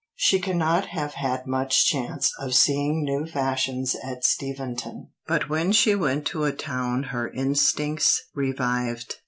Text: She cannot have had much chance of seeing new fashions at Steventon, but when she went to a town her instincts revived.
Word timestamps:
She 0.15 0.39
cannot 0.39 0.87
have 0.87 1.13
had 1.13 1.45
much 1.45 1.85
chance 1.85 2.33
of 2.39 2.55
seeing 2.55 3.03
new 3.03 3.27
fashions 3.27 3.93
at 4.03 4.25
Steventon, 4.25 5.11
but 5.27 5.47
when 5.47 5.71
she 5.71 5.93
went 5.93 6.25
to 6.29 6.45
a 6.45 6.51
town 6.51 7.03
her 7.13 7.29
instincts 7.29 8.23
revived. 8.33 9.17